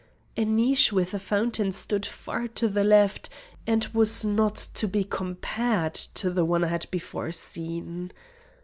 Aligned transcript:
A 0.35 0.45
niche 0.45 0.91
with 0.91 1.13
a 1.13 1.19
fountain 1.19 1.71
stood 1.71 2.07
far 2.07 2.47
to 2.47 2.67
the 2.67 2.83
left, 2.83 3.29
and 3.67 3.85
was 3.93 4.25
not 4.25 4.55
to 4.73 4.87
be 4.87 5.03
compared 5.03 5.93
to 5.93 6.31
the 6.31 6.43
one 6.43 6.63
I 6.63 6.69
had 6.69 6.87
before 6.89 7.31
seen. 7.31 8.11